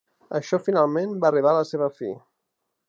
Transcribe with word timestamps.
Això 0.39 0.59
finalment 0.67 1.13
va 1.25 1.31
arribar 1.31 1.53
a 1.53 1.59
la 1.61 1.69
seva 1.73 1.93
fi. 2.01 2.13